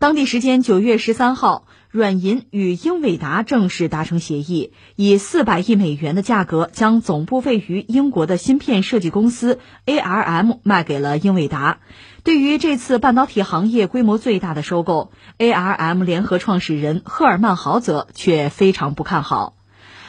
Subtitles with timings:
[0.00, 11.80] 当地时间九月十三号，软银与英伟达正式达成协议，以四百亿美元的价格将总部位于英国的芯片设计公司 ARM 卖给了英伟达。
[12.24, 19.54] 对于这次半导体行业规模最大的收购，ARM 联合创始人赫尔曼·豪泽却非常不看好。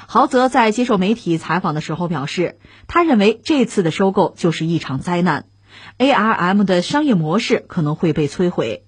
[0.08, 5.48] 豪泽在接受媒体采访的时候表示，他认为这次的收购就是一场灾难
[5.98, 8.86] ，ARM 的商业模式可能会被摧毁。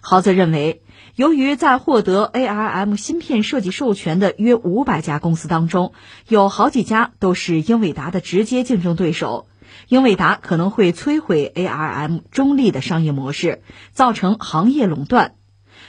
[0.00, 0.82] 豪泽认为，
[1.14, 5.92] 由于在获得 ARM 芯片设计授权的约五百家公司当中，
[6.28, 9.46] 有好几家都是英伟达的直接竞争对手，
[9.88, 15.34] 英伟达可能会摧毁 ARM 中立的商业模式，造成行业垄断。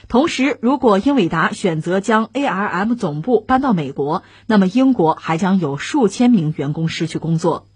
[0.08, 7.68] 同时，如果英伟达选择将 ARM 总部搬到美国，那么英国还将有数千名员工失去工作。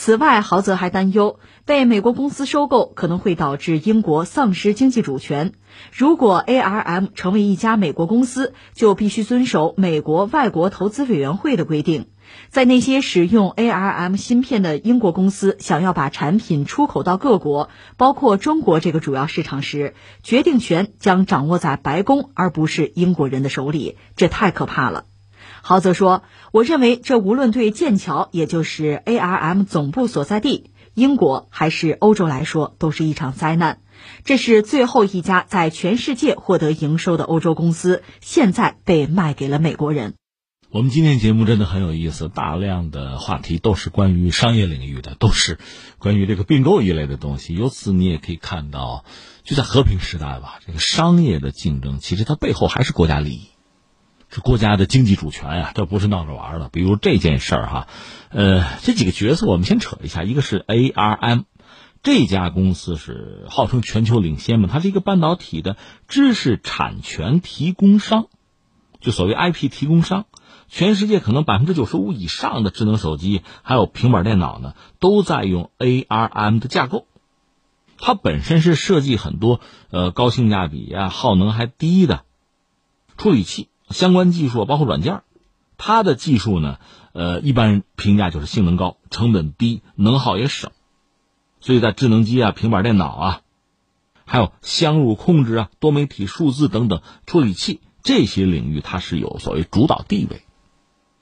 [0.00, 5.54] 此外，豪泽还担忧被美国公司收购可能会导致英国丧失经济主权。
[5.92, 12.06] 如果 ARM 成为一家美国公司，就必须遵守美国外国投资委员会的规定。
[12.48, 23.96] 在那些使用 ARM 芯片的英国公司想要把产品出口到各国，包括中国这个主要市场时，决定权将掌握在白宫而不是英国人的手里。
[24.14, 25.06] 这太可怕了。
[25.62, 33.80] 豪泽说：“我认为这无论对剑桥，也就是 ARM 总部所在地英国，还是欧洲来说，都是一场灾难。
[34.24, 40.14] 这是最后一家在全世界获得营收的欧洲公司，现在被卖给了美国人。”
[40.70, 45.58] 我们今天节目真的很有意思，大量的话题都是关于商业领域的，都是
[45.96, 47.54] 关于这个并购一类的东西。
[47.54, 49.02] 由此你也可以看到，
[49.44, 53.48] 就在和平时代吧，这个商业的竞争其实它背后还是国家利益。
[54.30, 56.68] 是国家的经济主权呀，这不是闹着玩的。
[56.68, 57.88] 比如这件事儿哈，
[58.30, 60.22] 呃，这几个角色我们先扯一下。
[60.22, 61.44] 一个是 ARM，
[62.02, 65.76] 这家公司是号称全球领先嘛，它是一个半导体的
[66.08, 68.26] 知识产权提供商，
[69.00, 70.26] 就所谓 IP 提供商。
[70.68, 77.06] 全世界可能百分之九十五以上的智能手机还有平板电脑呢，都在用 ARM 的架构。
[77.96, 79.60] 它本身是设计很多
[79.90, 82.24] 呃高性价比啊、耗能还低的
[83.16, 83.70] 处理器。
[83.90, 85.22] 相关技术包括软件，
[85.76, 86.78] 它的技术呢，
[87.12, 90.70] 呃，一般评价就是性能高、成本低、能耗也省，
[91.60, 93.40] 所以在智能机啊、平板电脑啊，
[94.24, 100.42] 还有相入控制啊、多媒体数字等等处理器这些领域，它是有所谓主导地位。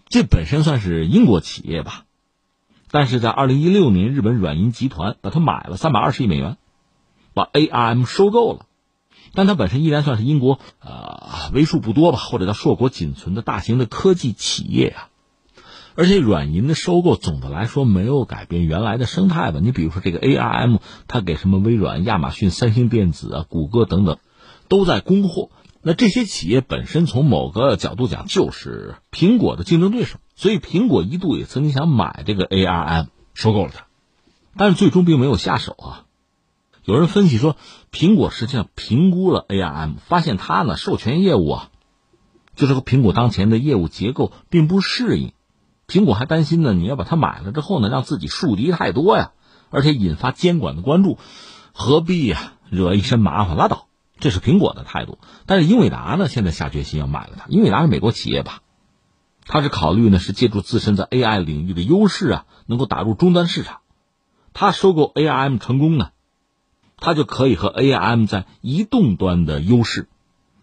[0.08, 2.04] 这本身算是英国企业吧，
[2.90, 6.56] 但是在二零一六年，日本软银集团把它买了三百二十亿美元，
[7.34, 8.65] 把 ARM 收购了。
[9.32, 15.08] 但它本身依然算是英国呃为数不多吧，或者叫硕果仅存的大型的科技企业啊。
[15.94, 19.60] 而且软银的收购总的来说没有改变原来的生态吧。
[19.62, 20.78] 你比如说这个 ARM，
[21.08, 24.18] 它给什么微软、亚马逊、三星电子啊、谷歌等等
[24.68, 25.50] 都在供货。
[25.80, 33.86] 那这些企业本身从某个角度讲就是苹果的竞争对手，所以苹果一度也曾经想买这个 ARM，收购了它，
[34.56, 36.05] 但是最终并没有下手啊。
[36.86, 37.56] 有人分析说，
[37.90, 41.70] 苹果实际上评估了 ARM，发现它呢授权业务啊，
[42.54, 45.32] 就是和苹果当前的业务结构并不适应。
[45.88, 49.32] 苹果还担心呢，你要把它买了之后呢，让自己树敌太多呀，
[49.70, 51.18] 而且引发监管的关注，
[51.72, 53.88] 何必呀，惹一身麻烦拉倒。
[54.20, 55.18] 这是苹果的态度。
[55.44, 57.46] 但是英伟达呢，现在下决心要买了它。
[57.48, 58.60] 英伟达是美国企业吧？
[59.44, 63.80] 它是考虑呢，是借助自身在 AI 领域的优势啊，能够打入终端市场。
[64.52, 66.10] 它收购 ARM 成功呢？
[66.96, 70.08] 它就可以和 ARM 在移动端的优势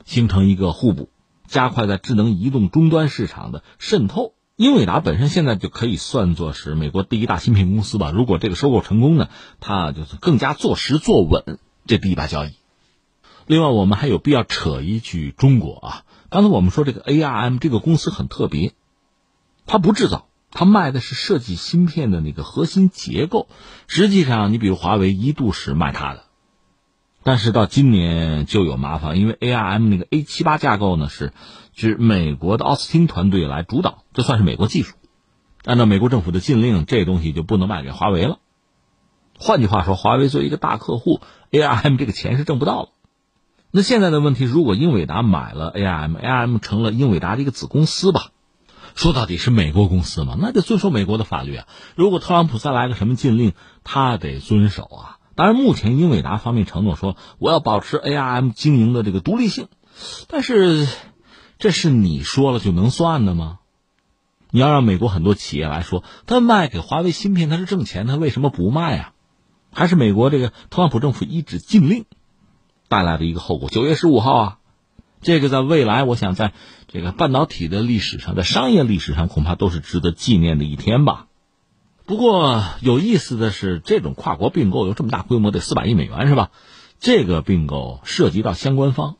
[0.04, 1.10] 形成一个互补，
[1.48, 4.34] 加快在智能移动终端市场的渗透。
[4.56, 8.12] 英伟达本身现在就可以算作是美国第一大芯片公司吧。
[8.12, 9.30] 如果这个收购成功呢，
[9.60, 12.54] 它就是更加坐实坐稳这第一把交椅。
[13.48, 16.04] 另外，我们还有必要扯一句中国啊。
[16.30, 18.74] 刚才我们说这个 ARM 这个公司很特别，
[19.66, 20.28] 它不制造。
[20.56, 23.48] 它卖的是设计芯片的那个核心结构，
[23.88, 26.23] 实际上你比如华为一度是卖它的，
[27.24, 31.32] 但是到今年就有麻烦，因为 ARM 那个 A 七八架构呢是，
[31.74, 34.96] 是美国的奥斯汀团队来主导，这算是美国技术，
[35.64, 38.40] 按照美国政府的禁令，这东西就不能卖给华为了。
[39.40, 41.22] 换句话说，华为作为一个大客户
[41.52, 42.90] ，ARM 这个钱是挣不到了。
[43.72, 48.32] 那现在的问题，如果英伟达买了 ARM，ARM 成了英伟达的一个子公司吧？
[48.96, 51.68] 说到底是美国公司嘛，那得遵守美国的法律啊。
[51.96, 53.54] 如果特朗普再来个什么禁令，
[53.84, 55.18] 他得遵守啊。
[55.36, 59.68] 当然，目前英伟达方面承诺说我要保持 ARM 经营的这个独立性，
[60.28, 60.88] 但是
[61.58, 63.60] 这是你说了就能算的吗？
[64.52, 69.14] 你要让美国很多企业来说，他卖给华为芯片他是挣钱，他为什么不卖啊？
[69.72, 72.06] 还是美国这个特朗普政府一纸禁令？
[72.88, 73.70] 带来的一个后果。
[73.70, 74.58] 九月十五号啊，
[75.22, 76.54] 这个在未来，我想在
[76.88, 81.26] 这个半导体的历史上，在商业历史上，恐怕都是值得纪念的一天吧。
[82.06, 86.52] 不过有意思的是，这种跨国并购有这么大规模，得四百亿美元是吧？
[87.00, 89.16] 这个并购涉及到相关方，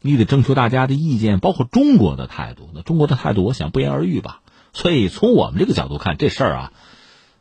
[0.00, 2.70] 你得征求大家的意见，包括中国的态度。
[2.72, 4.42] 那中国的态度，我想不言而喻吧。
[4.72, 6.72] 所以从我们这个角度看，这事儿啊，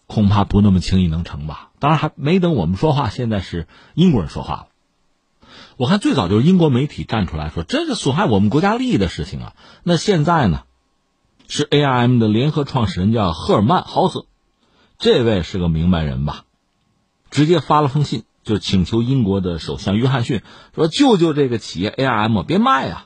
[0.07, 1.69] 恐怕不那么轻易能成吧。
[1.77, 4.67] 当然还没等我们说话，现在是英国人说话了。
[5.77, 9.53] 我看最早就是英国媒体站出来说，这是损害我们国家利益的事情啊。
[9.83, 10.63] 那现在呢，
[11.47, 14.25] 是 ARM 的联合创始人叫赫尔曼·豪斯。
[14.99, 16.45] 这位是个明白人吧？
[17.29, 20.41] 直接发了封信，就请求英国的首相约翰逊
[20.73, 23.05] 说：“救救这个企业 ARM，别卖啊！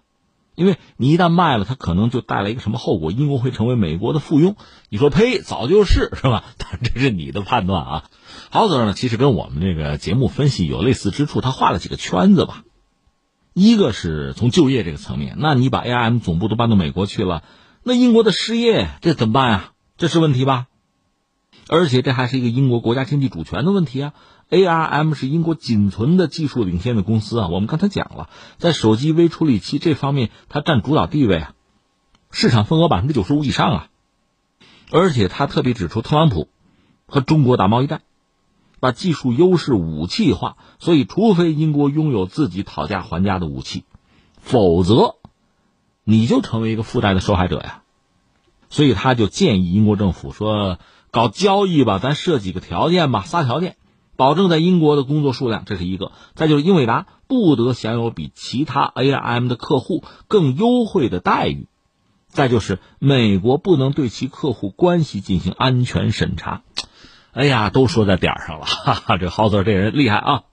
[0.56, 3.12] 因为你一旦卖了，它可能就带来一个什么后果？
[3.12, 4.56] 英国会成为美国的附庸。”
[4.90, 6.46] 你说呸，早就是是吧？
[6.58, 8.04] 但这是你的判断啊。
[8.52, 12.64] 豪泽呢，其实跟我们这个节目分析有类似之处，他画了几个圈子吧。
[13.54, 17.44] 一个是从就业这个层面，那你把 ARM 总部都搬到美国去了，
[17.84, 19.72] 那英国的失业这怎么办呀？
[19.98, 20.68] 这是问题吧？
[21.68, 24.13] 而且这还是一个英国国家经济主权的问题啊
[24.50, 31.54] ！ARM 是英国仅存的技术领先的公司啊，我们刚才讲了，在手机微处理器这方面，它占主导地位啊，
[32.30, 33.88] 市场份额百分之九十五以上啊。
[34.92, 36.50] 而且他特别指出，特朗普
[37.06, 38.02] 和中国打贸易战，
[38.81, 43.86] 把技术优势武器化，所以除非英国拥有自己讨价还价的武器，
[44.42, 45.16] 否则
[46.04, 47.84] 你就成为一个附带的受害者呀。
[48.69, 50.80] 所以他就建议英国政府说。
[51.12, 53.75] 搞交易吧，咱设几个条件吧，仨条件，
[54.16, 61.66] 保证在英国的工作数量，这是一个；再就是英伟达不得享有比其他 ARM 的客户更优惠的待遇；
[62.28, 66.62] 再就是美国不能对其客户关系进行安全审查。
[67.34, 70.44] 哎呀，都说在点上了，哈哈，这豪泽这人厉害啊！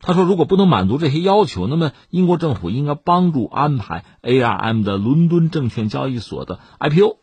[0.00, 7.18] 他说，如果不能满足这些要求，那么英国政府应该帮助安排 ARM 的伦敦证券交易所的 IPO，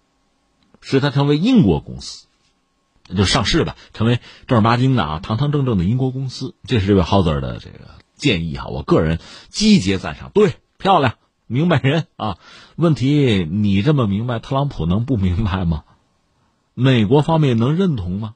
[0.79, 2.28] 使它成为英国公司。
[3.15, 6.55] 就上市吧，成为正儿八经的啊，堂堂正正的英国公司。
[6.65, 7.79] 这是这位豪泽的这个
[8.15, 9.19] 建议哈，我个人
[9.49, 10.31] 积极赞赏。
[10.33, 11.15] 对，漂亮，
[11.47, 12.37] 明白人啊。
[12.75, 15.83] 问题你这么明白，特朗普能不明白吗？
[16.73, 18.35] 美国方面能认同吗？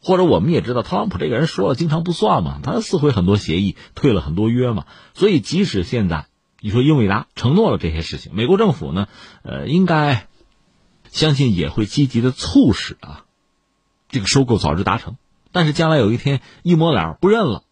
[0.00, 4.86] 或者我们也知道，特朗普这个人说了经常不算嘛，他撕毁很多协议，退了很多约嘛。
[5.14, 6.26] 所以即使现在
[6.60, 9.06] 你说英伟达承诺了这些事情，美国政府呢，
[9.44, 10.26] 呃，应该
[11.10, 13.26] 相信也会积极的促使啊。
[14.12, 15.16] 这个收购早日达成，
[15.50, 17.64] 但是将来有一天一摸脸不认了，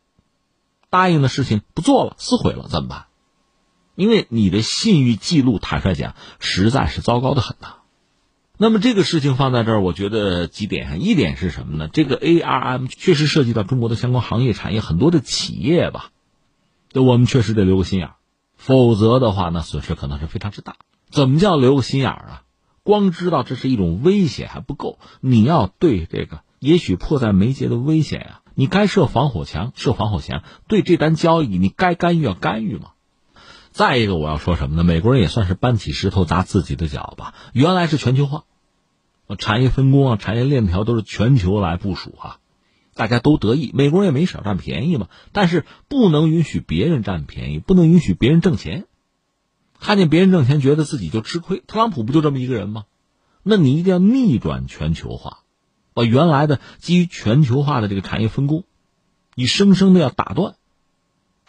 [0.89, 3.05] 答应的事情不做了，撕毁了怎么办？
[3.95, 7.75] 因为你的信誉记录，坦率讲，实在是糟糕的很呐。
[8.57, 11.89] 那么这个事情放在这儿，我觉得几点上，一点是什么呢？
[11.89, 16.11] 这个 ARM 确实涉及到中国的相关行业产业很多的企业吧，
[16.89, 18.15] 这我们确实得留个心眼儿，
[18.57, 20.77] 否则的话，那损失可能是非常之大。
[21.11, 22.43] 怎么叫留个心眼儿啊？
[22.82, 30.43] 光知道这是一种危险还不够，你要对这个也许迫在眉睫的危险啊，你该设防火墙，设防火墙。
[30.69, 32.93] 对这单交易，你该干预要干预嘛。
[33.71, 34.82] 再一个，我要说什么呢？
[34.82, 37.35] 美国人也算是搬起石头砸自己的脚吧。
[37.53, 38.44] 原来是全球化，
[39.38, 42.38] 产业分工啊，产业链条都是全球来部署啊，
[42.94, 45.06] 大家都得益，美国人也没少占便宜嘛。
[45.33, 48.87] 但是不能允许别人占便宜，不能允许别人挣钱。
[49.81, 51.63] 看见别人挣钱，觉得自己就吃亏。
[51.67, 52.85] 特朗普不就这么一个人吗？
[53.43, 55.39] 那你一定要逆转全球化，
[55.95, 58.65] 把原来的基于全球化的这个产业分工，
[59.35, 60.57] 你生生的要打断。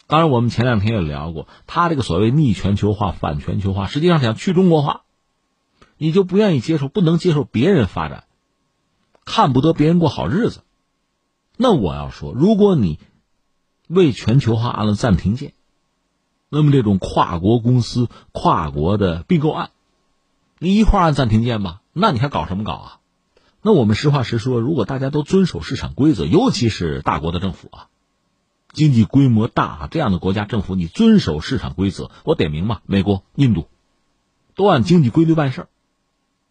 [0.08, 5.02] 当然，我们前两天也聊过，他这个所谓逆全球化、反全球化，实际上想去中国化，
[5.98, 8.24] 你就不愿意接受，不能接受别人发展，
[9.26, 10.64] 看不得别人过好日子。
[11.58, 12.98] 那我要说，如果你
[13.88, 15.54] 为全球化按了暂停键。
[16.54, 19.70] 那么这种跨国公司、跨国的并购案，
[20.60, 21.82] 你一块按暂停键吧？
[21.94, 23.00] 那你还搞什么搞啊？
[23.62, 27.88] 那我们实话实说，如果大家都遵守市场规则，尤其是大国的政府啊，
[28.74, 33.68] 经济规模大这样的国家政府，你遵守市场规则，我点名嘛，美国、印度，
[34.56, 35.68] 都按经济规律办事儿，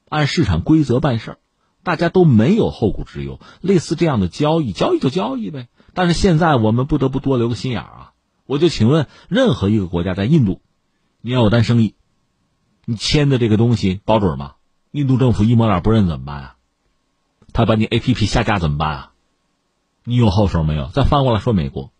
[0.08, 1.38] 按市场规则办事儿，
[1.82, 3.38] 大家都没有后顾之忧。
[3.60, 5.68] 类似这样的交易，交易就交易呗。
[5.92, 8.09] 但是现在我们不得不多留个心眼儿啊。
[8.50, 10.60] 我就请问，任何一个国家在印度，
[11.20, 11.94] 你要有单生意，
[12.84, 14.54] 你签的这个东西保准吗？
[14.90, 16.56] 印度政府一抹脸不认怎么办啊？
[17.52, 19.12] 他把你 A P P 下架怎么办啊？
[20.02, 20.88] 你有后手没有？
[20.88, 21.92] 再翻过来说美国，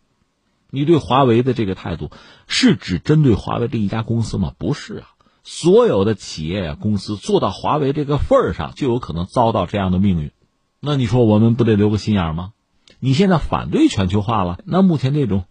[0.70, 2.10] 你对华为的这个态度
[2.48, 4.52] 是只针对华为这一家公司吗？
[4.58, 5.06] 不是啊，
[5.44, 10.32] 所有的企业啊公司做到华为这个份儿上，就有可能遭到这样的命运。
[10.80, 12.54] 那你说我们不得留个心眼吗？
[12.98, 15.44] 你现在反对全球化了，那目前这种。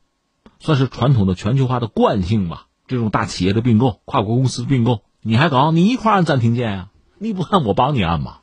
[0.59, 2.67] 算是传统的全球化的惯性吧。
[2.87, 5.71] 这种大企业的并购、跨国公司的并购，你还搞？
[5.71, 6.89] 你一块按暂停键呀？
[7.19, 8.37] 你不按，我帮你按嘛。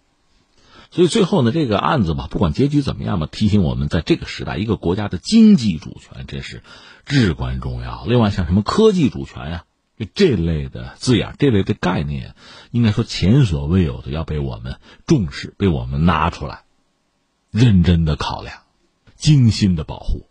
[0.93, 6.63] 所以最后呢，这个案子吧，不管结局怎么样吧，提醒我们，在这个时代，一个国家的经济主权真是
[7.05, 8.05] 至关重要。
[8.07, 9.65] 另外，像什么科技主权呀，
[9.99, 12.37] 就这类的字眼、这类的概念，
[12.71, 16.63] 应该说前所未有的要被我们重视，被我们拿出来，
[17.51, 18.59] 认真的考量，
[19.17, 20.29] 精心的保护。